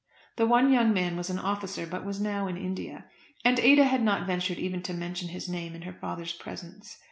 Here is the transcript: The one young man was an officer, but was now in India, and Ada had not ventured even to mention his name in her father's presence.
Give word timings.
The 0.37 0.47
one 0.47 0.71
young 0.73 0.93
man 0.95 1.15
was 1.15 1.29
an 1.29 1.37
officer, 1.37 1.85
but 1.85 2.03
was 2.03 2.19
now 2.19 2.47
in 2.47 2.57
India, 2.57 3.05
and 3.45 3.59
Ada 3.59 3.83
had 3.85 4.01
not 4.01 4.25
ventured 4.25 4.57
even 4.57 4.81
to 4.81 4.95
mention 4.95 5.27
his 5.29 5.47
name 5.47 5.75
in 5.75 5.83
her 5.83 5.93
father's 5.93 6.33
presence. 6.33 6.97